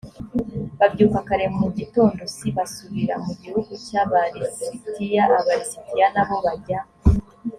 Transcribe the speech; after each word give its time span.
babyuka 0.79 1.19
kare 1.27 1.45
mu 1.59 1.67
gitondo 1.77 2.21
c 2.35 2.37
basubira 2.55 3.15
mu 3.25 3.33
gihugu 3.41 3.71
cy 3.85 3.93
aba 4.01 4.21
lisitiya 4.39 5.23
aba 5.39 5.53
lisitiya 5.59 6.07
na 6.13 6.23
bo 6.27 6.37
bajya 6.45 6.79